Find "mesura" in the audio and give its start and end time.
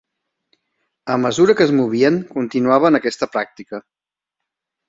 1.25-1.55